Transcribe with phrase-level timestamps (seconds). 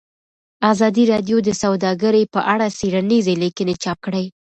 [0.71, 4.25] ازادي راډیو د سوداګري په اړه څېړنیزې لیکنې چاپ کړي.